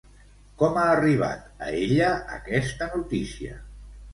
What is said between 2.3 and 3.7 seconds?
aquesta notícia?